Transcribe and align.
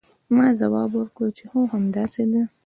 ما 0.35 0.47
ځواب 0.61 0.91
ورکړ 0.95 1.27
چې 1.37 1.43
هو 1.51 1.61
همداسې 1.73 2.23
ده. 2.31 2.43